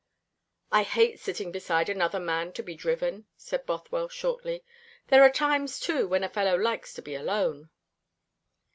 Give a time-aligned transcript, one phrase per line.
[0.71, 4.63] "I hate sitting beside another man to be driven," said Bothwell shortly.
[5.09, 7.69] "There are times, too, when a fellow likes to be alone."